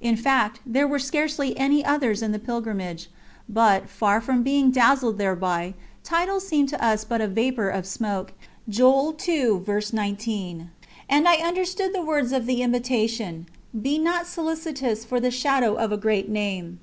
In 0.00 0.16
fact, 0.16 0.60
there 0.64 0.88
were 0.88 0.98
scarcely 0.98 1.54
any 1.58 1.84
others 1.84 2.22
in 2.22 2.32
the 2.32 2.38
pilgrimage; 2.38 3.10
but, 3.46 3.90
far 3.90 4.22
from 4.22 4.42
being 4.42 4.70
dazzled 4.70 5.18
thereby, 5.18 5.74
titles 6.02 6.48
seemed 6.48 6.70
to 6.70 6.82
us 6.82 7.04
but 7.04 7.20
a 7.20 7.28
"vapour 7.28 7.68
of 7.68 7.84
smoke," 7.84 8.32
and 8.66 9.28
I 11.28 11.36
understood 11.46 11.92
the 11.94 12.02
words 12.06 12.32
of 12.32 12.46
the 12.46 12.62
Imitation: 12.62 13.48
"Be 13.78 13.98
not 13.98 14.26
solicitous 14.26 15.04
for 15.04 15.20
the 15.20 15.30
shadow 15.30 15.74
of 15.74 15.92
a 15.92 15.98
great 15.98 16.30
name." 16.30 16.74